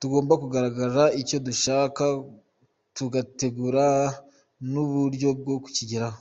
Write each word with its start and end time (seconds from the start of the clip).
Tugomba 0.00 0.32
kugaragaza 0.42 1.02
icyo 1.20 1.38
dushaka 1.46 2.02
tugategura 2.96 3.84
n’uburyo 4.72 5.28
bwo 5.38 5.56
kukigeraho”. 5.64 6.18